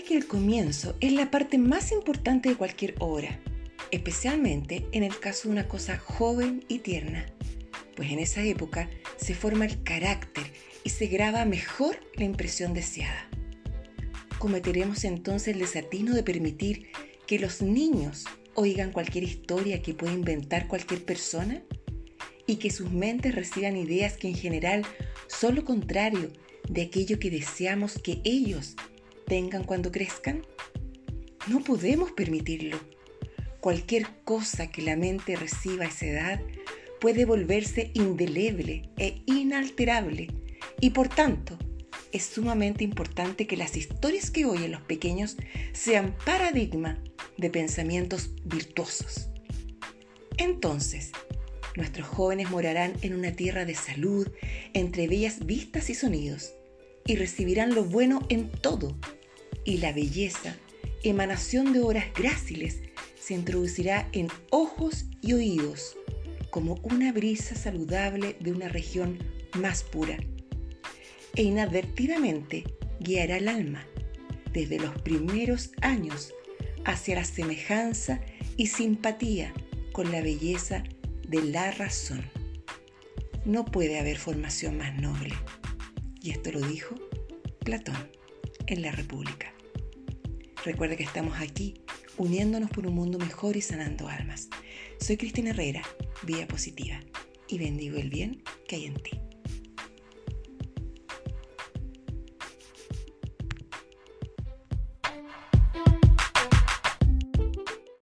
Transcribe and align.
que 0.00 0.16
el 0.16 0.26
comienzo 0.26 0.96
es 1.00 1.12
la 1.12 1.30
parte 1.30 1.58
más 1.58 1.92
importante 1.92 2.48
de 2.48 2.56
cualquier 2.56 2.94
obra, 2.98 3.38
especialmente 3.90 4.86
en 4.92 5.02
el 5.02 5.18
caso 5.18 5.48
de 5.48 5.52
una 5.52 5.68
cosa 5.68 5.98
joven 5.98 6.64
y 6.68 6.78
tierna, 6.78 7.26
pues 7.94 8.10
en 8.10 8.18
esa 8.18 8.42
época 8.42 8.88
se 9.16 9.34
forma 9.34 9.66
el 9.66 9.82
carácter 9.82 10.44
y 10.82 10.90
se 10.90 11.06
graba 11.06 11.44
mejor 11.44 12.00
la 12.16 12.24
impresión 12.24 12.72
deseada. 12.72 13.28
Cometeremos 14.38 15.04
entonces 15.04 15.48
el 15.48 15.60
desatino 15.60 16.14
de 16.14 16.22
permitir 16.22 16.88
que 17.26 17.38
los 17.38 17.60
niños 17.60 18.24
oigan 18.54 18.92
cualquier 18.92 19.24
historia 19.24 19.82
que 19.82 19.94
pueda 19.94 20.12
inventar 20.12 20.68
cualquier 20.68 21.04
persona 21.04 21.62
y 22.46 22.56
que 22.56 22.70
sus 22.70 22.90
mentes 22.90 23.34
reciban 23.34 23.76
ideas 23.76 24.16
que 24.16 24.28
en 24.28 24.34
general 24.34 24.84
son 25.28 25.54
lo 25.54 25.64
contrario 25.64 26.32
de 26.68 26.82
aquello 26.82 27.18
que 27.18 27.30
deseamos 27.30 27.98
que 27.98 28.20
ellos 28.24 28.74
tengan 29.32 29.64
cuando 29.64 29.90
crezcan? 29.90 30.44
No 31.46 31.60
podemos 31.60 32.12
permitirlo. 32.12 32.78
Cualquier 33.60 34.06
cosa 34.24 34.66
que 34.66 34.82
la 34.82 34.94
mente 34.94 35.36
reciba 35.36 35.86
a 35.86 35.88
esa 35.88 36.04
edad 36.04 36.40
puede 37.00 37.24
volverse 37.24 37.92
indeleble 37.94 38.90
e 38.98 39.22
inalterable 39.24 40.28
y 40.82 40.90
por 40.90 41.08
tanto 41.08 41.58
es 42.12 42.24
sumamente 42.24 42.84
importante 42.84 43.46
que 43.46 43.56
las 43.56 43.74
historias 43.74 44.30
que 44.30 44.44
oyen 44.44 44.70
los 44.70 44.82
pequeños 44.82 45.38
sean 45.72 46.14
paradigma 46.26 47.02
de 47.38 47.48
pensamientos 47.48 48.32
virtuosos. 48.44 49.30
Entonces, 50.36 51.10
nuestros 51.74 52.06
jóvenes 52.06 52.50
morarán 52.50 52.92
en 53.00 53.14
una 53.14 53.32
tierra 53.32 53.64
de 53.64 53.76
salud, 53.76 54.30
entre 54.74 55.08
bellas 55.08 55.46
vistas 55.46 55.88
y 55.88 55.94
sonidos, 55.94 56.52
y 57.06 57.16
recibirán 57.16 57.74
lo 57.74 57.82
bueno 57.82 58.20
en 58.28 58.50
todo, 58.50 58.94
y 59.64 59.78
la 59.78 59.92
belleza, 59.92 60.56
emanación 61.02 61.72
de 61.72 61.80
obras 61.80 62.06
gráciles, 62.14 62.80
se 63.18 63.34
introducirá 63.34 64.08
en 64.12 64.28
ojos 64.50 65.06
y 65.20 65.32
oídos, 65.32 65.96
como 66.50 66.74
una 66.82 67.12
brisa 67.12 67.54
saludable 67.54 68.36
de 68.40 68.52
una 68.52 68.68
región 68.68 69.18
más 69.54 69.82
pura, 69.84 70.18
e 71.34 71.42
inadvertidamente 71.42 72.64
guiará 73.00 73.38
el 73.38 73.48
alma, 73.48 73.86
desde 74.52 74.78
los 74.78 74.94
primeros 75.02 75.70
años, 75.80 76.34
hacia 76.84 77.16
la 77.16 77.24
semejanza 77.24 78.20
y 78.56 78.66
simpatía 78.66 79.54
con 79.92 80.10
la 80.10 80.20
belleza 80.20 80.82
de 81.28 81.42
la 81.42 81.70
razón. 81.70 82.22
No 83.44 83.64
puede 83.64 83.98
haber 83.98 84.18
formación 84.18 84.78
más 84.78 84.94
noble. 85.00 85.34
Y 86.20 86.30
esto 86.30 86.52
lo 86.52 86.60
dijo 86.60 86.94
Platón 87.60 88.21
en 88.72 88.82
la 88.82 88.92
República. 88.92 89.52
Recuerda 90.64 90.96
que 90.96 91.02
estamos 91.02 91.38
aquí 91.40 91.74
uniéndonos 92.16 92.70
por 92.70 92.86
un 92.86 92.94
mundo 92.94 93.18
mejor 93.18 93.56
y 93.56 93.60
sanando 93.60 94.08
almas. 94.08 94.48
Soy 94.98 95.16
Cristina 95.16 95.50
Herrera, 95.50 95.82
Vía 96.22 96.46
Positiva, 96.46 97.00
y 97.48 97.58
bendigo 97.58 97.98
el 97.98 98.08
bien 98.08 98.42
que 98.66 98.76
hay 98.76 98.86
en 98.86 98.94
ti. 98.94 99.20